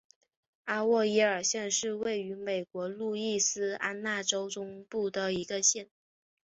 [0.63, 5.91] 阿沃耶尔县是位于美国路易斯安那州中部的一个县。